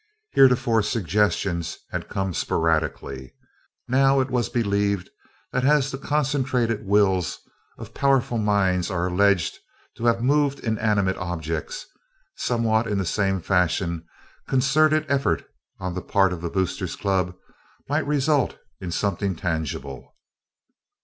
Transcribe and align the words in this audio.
Heretofore 0.31 0.81
suggestions 0.81 1.77
had 1.91 2.09
come 2.09 2.33
sporadically; 2.33 3.35
now 3.87 4.19
it 4.19 4.31
was 4.31 4.49
believed 4.49 5.11
that 5.51 5.63
as 5.63 5.91
the 5.91 5.99
concentrated 5.99 6.83
wills 6.87 7.37
of 7.77 7.93
powerful 7.93 8.39
minds 8.39 8.89
are 8.89 9.05
alleged 9.05 9.59
to 9.97 10.05
have 10.07 10.23
moved 10.23 10.57
inanimate 10.61 11.17
objects, 11.17 11.85
somewhat 12.35 12.87
in 12.87 12.97
the 12.97 13.05
same 13.05 13.41
fashion 13.41 14.03
concerted 14.47 15.05
effort 15.07 15.45
on 15.79 15.93
the 15.93 16.01
part 16.01 16.33
of 16.33 16.41
the 16.41 16.49
Boosters 16.49 16.95
Club 16.95 17.35
might 17.87 18.07
result 18.07 18.57
in 18.79 18.89
something 18.91 19.35
tangible. 19.35 20.15